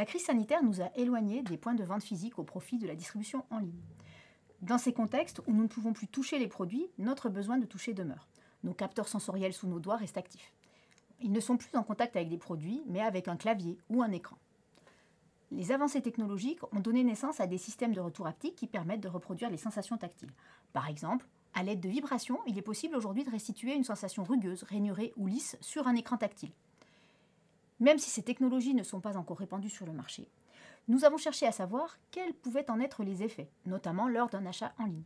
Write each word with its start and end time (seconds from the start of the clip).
La 0.00 0.06
crise 0.06 0.24
sanitaire 0.24 0.62
nous 0.62 0.80
a 0.80 0.90
éloignés 0.96 1.42
des 1.42 1.58
points 1.58 1.74
de 1.74 1.84
vente 1.84 2.02
physiques 2.02 2.38
au 2.38 2.42
profit 2.42 2.78
de 2.78 2.86
la 2.86 2.94
distribution 2.94 3.44
en 3.50 3.58
ligne. 3.58 3.82
Dans 4.62 4.78
ces 4.78 4.94
contextes 4.94 5.42
où 5.46 5.52
nous 5.52 5.64
ne 5.64 5.68
pouvons 5.68 5.92
plus 5.92 6.08
toucher 6.08 6.38
les 6.38 6.48
produits, 6.48 6.86
notre 6.96 7.28
besoin 7.28 7.58
de 7.58 7.66
toucher 7.66 7.92
demeure. 7.92 8.26
Nos 8.64 8.72
capteurs 8.72 9.08
sensoriels 9.08 9.52
sous 9.52 9.66
nos 9.66 9.78
doigts 9.78 9.98
restent 9.98 10.16
actifs. 10.16 10.54
Ils 11.20 11.30
ne 11.30 11.38
sont 11.38 11.58
plus 11.58 11.76
en 11.76 11.82
contact 11.82 12.16
avec 12.16 12.30
des 12.30 12.38
produits, 12.38 12.82
mais 12.86 13.02
avec 13.02 13.28
un 13.28 13.36
clavier 13.36 13.76
ou 13.90 14.02
un 14.02 14.10
écran. 14.10 14.38
Les 15.50 15.70
avancées 15.70 16.00
technologiques 16.00 16.62
ont 16.74 16.80
donné 16.80 17.04
naissance 17.04 17.38
à 17.38 17.46
des 17.46 17.58
systèmes 17.58 17.92
de 17.92 18.00
retour 18.00 18.26
haptique 18.26 18.56
qui 18.56 18.68
permettent 18.68 19.02
de 19.02 19.08
reproduire 19.08 19.50
les 19.50 19.58
sensations 19.58 19.98
tactiles. 19.98 20.32
Par 20.72 20.88
exemple, 20.88 21.28
à 21.52 21.62
l'aide 21.62 21.80
de 21.80 21.90
vibrations, 21.90 22.38
il 22.46 22.56
est 22.56 22.62
possible 22.62 22.96
aujourd'hui 22.96 23.24
de 23.24 23.30
restituer 23.30 23.74
une 23.74 23.84
sensation 23.84 24.24
rugueuse, 24.24 24.62
rainurée 24.62 25.12
ou 25.18 25.26
lisse 25.26 25.58
sur 25.60 25.86
un 25.86 25.94
écran 25.94 26.16
tactile. 26.16 26.52
Même 27.80 27.98
si 27.98 28.10
ces 28.10 28.22
technologies 28.22 28.74
ne 28.74 28.82
sont 28.82 29.00
pas 29.00 29.16
encore 29.16 29.38
répandues 29.38 29.70
sur 29.70 29.86
le 29.86 29.92
marché, 29.92 30.28
nous 30.88 31.04
avons 31.04 31.16
cherché 31.16 31.46
à 31.46 31.52
savoir 31.52 31.98
quels 32.10 32.34
pouvaient 32.34 32.70
en 32.70 32.78
être 32.78 33.02
les 33.02 33.22
effets, 33.22 33.50
notamment 33.64 34.08
lors 34.08 34.28
d'un 34.28 34.44
achat 34.44 34.74
en 34.78 34.84
ligne. 34.84 35.04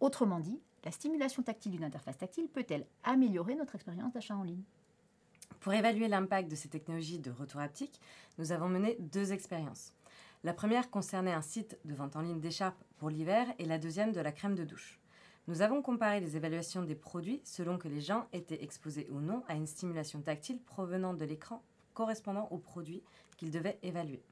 Autrement 0.00 0.40
dit, 0.40 0.60
la 0.84 0.90
stimulation 0.92 1.42
tactile 1.42 1.72
d'une 1.72 1.84
interface 1.84 2.16
tactile 2.16 2.48
peut-elle 2.48 2.86
améliorer 3.04 3.54
notre 3.54 3.74
expérience 3.74 4.12
d'achat 4.12 4.34
en 4.34 4.42
ligne? 4.42 4.62
Pour 5.60 5.74
évaluer 5.74 6.08
l'impact 6.08 6.50
de 6.50 6.56
ces 6.56 6.70
technologies 6.70 7.18
de 7.18 7.30
retour 7.30 7.60
haptique, 7.60 8.00
nous 8.38 8.52
avons 8.52 8.68
mené 8.68 8.96
deux 8.98 9.32
expériences. 9.32 9.92
La 10.42 10.54
première 10.54 10.88
concernait 10.88 11.34
un 11.34 11.42
site 11.42 11.78
de 11.84 11.94
vente 11.94 12.16
en 12.16 12.22
ligne 12.22 12.40
d'écharpes 12.40 12.82
pour 12.96 13.10
l'hiver 13.10 13.46
et 13.58 13.66
la 13.66 13.78
deuxième 13.78 14.12
de 14.12 14.20
la 14.20 14.32
crème 14.32 14.54
de 14.54 14.64
douche. 14.64 14.98
Nous 15.48 15.60
avons 15.60 15.82
comparé 15.82 16.20
les 16.20 16.36
évaluations 16.36 16.82
des 16.82 16.94
produits 16.94 17.42
selon 17.44 17.76
que 17.76 17.88
les 17.88 18.00
gens 18.00 18.26
étaient 18.32 18.62
exposés 18.62 19.06
ou 19.10 19.20
non 19.20 19.42
à 19.48 19.54
une 19.54 19.66
stimulation 19.66 20.22
tactile 20.22 20.62
provenant 20.62 21.12
de 21.12 21.26
l'écran 21.26 21.62
correspondant 22.00 22.48
au 22.50 22.56
produit 22.56 23.02
qu'ils 23.36 23.50
devaient 23.50 23.78
évaluer. 23.82 24.22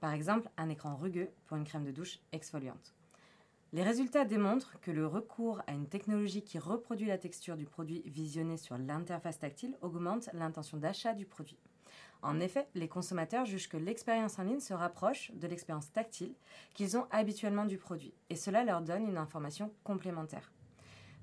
Par 0.00 0.12
exemple, 0.12 0.50
un 0.56 0.68
écran 0.68 0.96
rugueux 0.96 1.28
pour 1.46 1.56
une 1.56 1.62
crème 1.62 1.84
de 1.84 1.92
douche 1.92 2.18
exfoliante. 2.32 2.96
Les 3.72 3.84
résultats 3.84 4.24
démontrent 4.24 4.80
que 4.80 4.90
le 4.90 5.06
recours 5.06 5.62
à 5.68 5.72
une 5.72 5.86
technologie 5.86 6.42
qui 6.42 6.58
reproduit 6.58 7.06
la 7.06 7.18
texture 7.18 7.56
du 7.56 7.64
produit 7.64 8.02
visionné 8.06 8.56
sur 8.56 8.76
l'interface 8.76 9.38
tactile 9.38 9.76
augmente 9.82 10.30
l'intention 10.32 10.78
d'achat 10.78 11.14
du 11.14 11.24
produit. 11.24 11.60
En 12.22 12.40
effet, 12.40 12.66
les 12.74 12.88
consommateurs 12.88 13.46
jugent 13.46 13.68
que 13.68 13.76
l'expérience 13.76 14.40
en 14.40 14.42
ligne 14.42 14.58
se 14.58 14.74
rapproche 14.74 15.30
de 15.30 15.46
l'expérience 15.46 15.92
tactile 15.92 16.34
qu'ils 16.74 16.96
ont 16.96 17.06
habituellement 17.12 17.66
du 17.66 17.78
produit, 17.78 18.14
et 18.30 18.36
cela 18.36 18.64
leur 18.64 18.82
donne 18.82 19.06
une 19.06 19.16
information 19.16 19.72
complémentaire. 19.84 20.50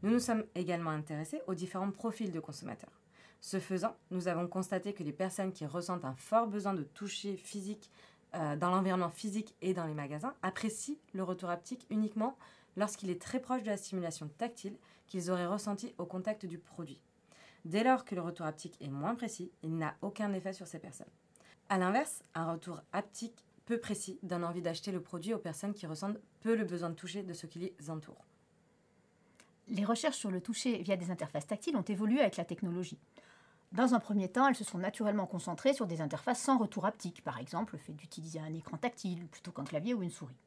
Nous 0.01 0.11
nous 0.11 0.21
sommes 0.21 0.45
également 0.55 0.91
intéressés 0.91 1.41
aux 1.47 1.55
différents 1.55 1.91
profils 1.91 2.31
de 2.31 2.39
consommateurs. 2.39 2.98
Ce 3.41 3.59
faisant, 3.59 3.95
nous 4.11 4.27
avons 4.27 4.47
constaté 4.47 4.93
que 4.93 5.03
les 5.03 5.13
personnes 5.13 5.53
qui 5.53 5.65
ressentent 5.65 6.05
un 6.05 6.15
fort 6.15 6.47
besoin 6.47 6.73
de 6.73 6.83
toucher 6.83 7.37
physique 7.37 7.89
euh, 8.35 8.55
dans 8.55 8.69
l'environnement 8.69 9.09
physique 9.09 9.55
et 9.61 9.73
dans 9.73 9.85
les 9.85 9.93
magasins 9.93 10.35
apprécient 10.41 10.97
le 11.13 11.23
retour 11.23 11.49
haptique 11.49 11.87
uniquement 11.89 12.37
lorsqu'il 12.77 13.09
est 13.09 13.21
très 13.21 13.39
proche 13.39 13.63
de 13.63 13.69
la 13.69 13.77
stimulation 13.77 14.29
tactile 14.37 14.77
qu'ils 15.07 15.31
auraient 15.31 15.47
ressentie 15.47 15.95
au 15.97 16.05
contact 16.05 16.45
du 16.45 16.59
produit. 16.59 17.01
Dès 17.65 17.83
lors 17.83 18.05
que 18.05 18.15
le 18.15 18.21
retour 18.21 18.45
haptique 18.45 18.77
est 18.81 18.89
moins 18.89 19.15
précis, 19.15 19.51
il 19.63 19.77
n'a 19.77 19.95
aucun 20.01 20.31
effet 20.33 20.53
sur 20.53 20.67
ces 20.67 20.79
personnes. 20.79 21.09
A 21.69 21.77
l'inverse, 21.77 22.23
un 22.35 22.51
retour 22.51 22.81
haptique 22.93 23.43
peu 23.65 23.79
précis 23.79 24.19
donne 24.23 24.43
envie 24.43 24.61
d'acheter 24.61 24.91
le 24.91 25.01
produit 25.01 25.33
aux 25.33 25.39
personnes 25.39 25.73
qui 25.73 25.85
ressentent 25.85 26.17
peu 26.41 26.55
le 26.55 26.65
besoin 26.65 26.89
de 26.89 26.95
toucher 26.95 27.23
de 27.23 27.33
ce 27.33 27.45
qui 27.45 27.59
les 27.59 27.89
entoure. 27.89 28.25
Les 29.69 29.85
recherches 29.85 30.17
sur 30.17 30.31
le 30.31 30.41
toucher 30.41 30.81
via 30.81 30.97
des 30.97 31.11
interfaces 31.11 31.45
tactiles 31.45 31.77
ont 31.77 31.83
évolué 31.83 32.21
avec 32.21 32.37
la 32.37 32.45
technologie. 32.45 32.97
Dans 33.71 33.93
un 33.93 33.99
premier 33.99 34.27
temps, 34.27 34.47
elles 34.47 34.55
se 34.55 34.63
sont 34.63 34.79
naturellement 34.79 35.27
concentrées 35.27 35.75
sur 35.75 35.85
des 35.85 36.01
interfaces 36.01 36.41
sans 36.41 36.57
retour 36.57 36.87
haptique, 36.87 37.23
par 37.23 37.37
exemple 37.37 37.75
le 37.75 37.79
fait 37.79 37.93
d'utiliser 37.93 38.39
un 38.39 38.51
écran 38.53 38.77
tactile 38.77 39.27
plutôt 39.27 39.51
qu'un 39.51 39.63
clavier 39.63 39.93
ou 39.93 40.01
une 40.01 40.09
souris. 40.09 40.39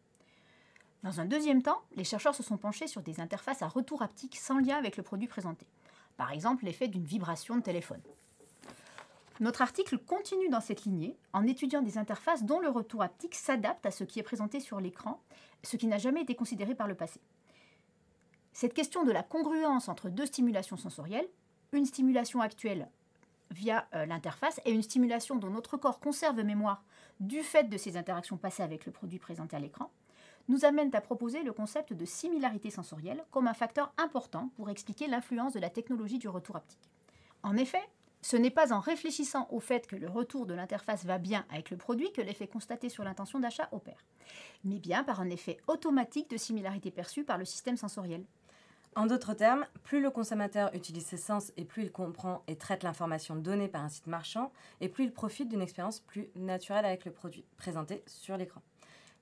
Dans 1.05 1.21
un 1.21 1.25
deuxième 1.25 1.63
temps, 1.63 1.83
les 1.95 2.03
chercheurs 2.03 2.35
se 2.35 2.43
sont 2.43 2.57
penchés 2.57 2.89
sur 2.89 3.01
des 3.01 3.21
interfaces 3.21 3.63
à 3.63 3.69
retour 3.69 4.03
haptique 4.03 4.37
sans 4.37 4.59
lien 4.59 4.77
avec 4.77 4.97
le 4.97 5.05
produit 5.05 5.29
présenté, 5.29 5.67
par 6.17 6.33
exemple 6.33 6.65
l'effet 6.65 6.89
d'une 6.89 7.05
vibration 7.05 7.57
de 7.57 7.63
téléphone. 7.63 8.03
Notre 9.39 9.63
article 9.63 9.99
continue 9.99 10.49
dans 10.49 10.61
cette 10.61 10.85
lignée 10.85 11.17
en 11.33 11.47
étudiant 11.47 11.83
des 11.83 11.99
interfaces 11.99 12.43
dont 12.43 12.61
le 12.61 12.69
retour 12.69 13.03
haptique 13.03 13.37
s'adapte 13.37 13.87
à 13.87 13.93
ce 13.93 14.03
qui 14.03 14.19
est 14.19 14.25
présenté 14.25 14.59
sur 14.59 14.81
l'écran, 14.81 15.21
ce 15.63 15.77
qui 15.77 15.87
n'a 15.87 15.99
jamais 15.99 16.23
été 16.23 16.35
considéré 16.35 16.75
par 16.75 16.89
le 16.89 16.95
passé. 16.95 17.21
Cette 18.53 18.75
question 18.75 19.05
de 19.05 19.13
la 19.13 19.23
congruence 19.23 19.89
entre 19.89 20.09
deux 20.09 20.27
stimulations 20.27 20.77
sensorielles, 20.77 21.29
une 21.73 21.87
stimulation 21.87 22.41
actuelle 22.41 22.89
via 23.51 23.87
euh, 23.95 24.07
l'interface 24.07 24.61
et 24.65 24.73
une 24.73 24.83
stimulation 24.83 25.37
dont 25.37 25.51
notre 25.51 25.77
corps 25.77 26.01
conserve 26.01 26.41
mémoire 26.43 26.85
du 27.21 27.43
fait 27.43 27.69
de 27.69 27.79
ces 27.79 27.97
interactions 27.97 28.37
passées 28.37 28.63
avec 28.63 28.87
le 28.87 28.93
produit 28.93 29.19
présenté 29.19 29.57
à 29.57 29.61
l'écran, 29.61 29.91
nous 30.49 30.65
amène 30.65 30.95
à 30.95 31.01
proposer 31.01 31.43
le 31.43 31.53
concept 31.53 31.93
de 31.93 32.05
similarité 32.05 32.71
sensorielle 32.71 33.25
comme 33.31 33.47
un 33.47 33.55
facteur 33.55 33.93
important 33.97 34.51
pour 34.57 34.71
expliquer 34.71 35.07
l'influence 35.07 35.53
de 35.53 35.61
la 35.61 35.71
technologie 35.71 36.19
du 36.19 36.29
retour 36.29 36.57
haptique. 36.57 36.91
En 37.43 37.57
effet, 37.57 37.83
ce 38.23 38.37
n'est 38.37 38.51
pas 38.51 38.73
en 38.73 38.81
réfléchissant 38.81 39.49
au 39.51 39.61
fait 39.61 39.87
que 39.87 39.97
le 39.97 40.09
retour 40.09 40.47
de 40.47 40.55
l'interface 40.55 41.05
va 41.05 41.19
bien 41.19 41.45
avec 41.51 41.71
le 41.71 41.77
produit 41.77 42.13
que 42.13 42.21
l'effet 42.21 42.47
constaté 42.47 42.89
sur 42.89 43.03
l'intention 43.03 43.41
d'achat 43.41 43.69
opère, 43.73 44.05
mais 44.65 44.79
bien 44.79 45.03
par 45.03 45.21
un 45.21 45.29
effet 45.29 45.59
automatique 45.67 46.31
de 46.31 46.37
similarité 46.37 46.91
perçue 46.91 47.25
par 47.25 47.39
le 47.39 47.45
système 47.45 47.77
sensoriel. 47.77 48.25
En 48.95 49.07
d'autres 49.07 49.33
termes, 49.33 49.67
plus 49.85 50.03
le 50.03 50.11
consommateur 50.11 50.75
utilise 50.75 51.07
ses 51.07 51.17
sens 51.17 51.51
et 51.57 51.65
plus 51.65 51.85
il 51.85 51.93
comprend 51.93 52.43
et 52.47 52.57
traite 52.57 52.83
l'information 52.83 53.37
donnée 53.37 53.69
par 53.69 53.83
un 53.83 53.89
site 53.89 54.07
marchand, 54.07 54.53
et 54.83 54.89
plus 54.91 55.05
il 55.05 55.13
profite 55.13 55.49
d'une 55.49 55.63
expérience 55.63 56.01
plus 56.01 56.29
naturelle 56.37 56.85
avec 56.85 57.07
le 57.07 57.11
produit 57.11 57.47
présenté 57.57 58.03
sur 58.07 58.37
l'écran. 58.37 58.61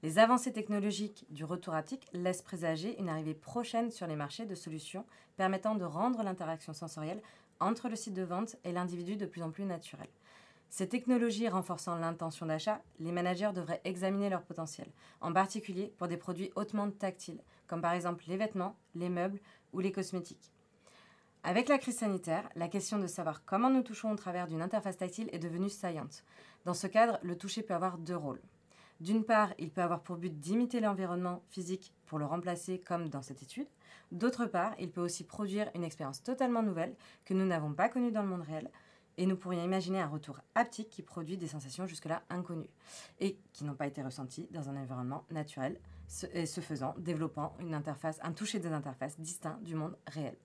Les 0.02 0.18
avancées 0.18 0.52
technologiques 0.52 1.24
du 1.30 1.44
retour 1.44 1.74
haptique 1.74 2.08
laissent 2.12 2.42
présager 2.42 2.98
une 2.98 3.08
arrivée 3.08 3.34
prochaine 3.34 3.92
sur 3.92 4.08
les 4.08 4.16
marchés 4.16 4.46
de 4.46 4.56
solutions 4.56 5.04
permettant 5.36 5.76
de 5.76 5.84
rendre 5.84 6.24
l'interaction 6.24 6.72
sensorielle 6.72 7.22
entre 7.60 7.88
le 7.88 7.96
site 7.96 8.14
de 8.14 8.22
vente 8.22 8.56
et 8.64 8.72
l'individu 8.72 9.16
de 9.16 9.26
plus 9.26 9.42
en 9.42 9.50
plus 9.50 9.66
naturelle. 9.66 10.08
Ces 10.68 10.88
technologies 10.88 11.48
renforçant 11.48 11.96
l'intention 11.96 12.46
d'achat, 12.46 12.80
les 12.98 13.12
managers 13.12 13.50
devraient 13.52 13.82
examiner 13.84 14.30
leur 14.30 14.42
potentiel, 14.42 14.88
en 15.20 15.32
particulier 15.32 15.92
pour 15.98 16.08
des 16.08 16.16
produits 16.16 16.50
hautement 16.54 16.90
tactiles, 16.90 17.42
comme 17.70 17.80
par 17.80 17.92
exemple 17.92 18.24
les 18.26 18.36
vêtements, 18.36 18.74
les 18.96 19.08
meubles 19.08 19.38
ou 19.72 19.78
les 19.78 19.92
cosmétiques. 19.92 20.50
Avec 21.44 21.68
la 21.68 21.78
crise 21.78 21.98
sanitaire, 21.98 22.50
la 22.56 22.66
question 22.66 22.98
de 22.98 23.06
savoir 23.06 23.44
comment 23.44 23.70
nous 23.70 23.84
touchons 23.84 24.10
au 24.10 24.16
travers 24.16 24.48
d'une 24.48 24.60
interface 24.60 24.96
tactile 24.96 25.30
est 25.32 25.38
devenue 25.38 25.70
saillante. 25.70 26.24
Dans 26.64 26.74
ce 26.74 26.88
cadre, 26.88 27.20
le 27.22 27.38
toucher 27.38 27.62
peut 27.62 27.72
avoir 27.72 27.96
deux 27.96 28.16
rôles. 28.16 28.42
D'une 28.98 29.22
part, 29.22 29.54
il 29.58 29.70
peut 29.70 29.82
avoir 29.82 30.02
pour 30.02 30.16
but 30.16 30.36
d'imiter 30.40 30.80
l'environnement 30.80 31.44
physique 31.48 31.94
pour 32.06 32.18
le 32.18 32.26
remplacer 32.26 32.80
comme 32.80 33.08
dans 33.08 33.22
cette 33.22 33.44
étude. 33.44 33.68
D'autre 34.10 34.46
part, 34.46 34.74
il 34.80 34.90
peut 34.90 35.00
aussi 35.00 35.22
produire 35.22 35.70
une 35.76 35.84
expérience 35.84 36.24
totalement 36.24 36.64
nouvelle 36.64 36.96
que 37.24 37.34
nous 37.34 37.46
n'avons 37.46 37.72
pas 37.72 37.88
connue 37.88 38.10
dans 38.10 38.22
le 38.22 38.28
monde 38.28 38.42
réel 38.42 38.68
et 39.20 39.26
nous 39.26 39.36
pourrions 39.36 39.62
imaginer 39.62 40.00
un 40.00 40.06
retour 40.06 40.40
haptique 40.54 40.88
qui 40.88 41.02
produit 41.02 41.36
des 41.36 41.46
sensations 41.46 41.86
jusque-là 41.86 42.22
inconnues 42.30 42.70
et 43.18 43.38
qui 43.52 43.64
n'ont 43.64 43.74
pas 43.74 43.86
été 43.86 44.02
ressenties 44.02 44.48
dans 44.50 44.70
un 44.70 44.76
environnement 44.76 45.26
naturel, 45.30 45.78
ce, 46.08 46.24
et 46.32 46.46
ce 46.46 46.62
faisant 46.62 46.94
développant 46.96 47.54
une 47.60 47.74
interface, 47.74 48.18
un 48.22 48.32
toucher 48.32 48.60
des 48.60 48.72
interfaces 48.72 49.20
distinct 49.20 49.58
du 49.60 49.74
monde 49.74 49.94
réel. 50.06 50.36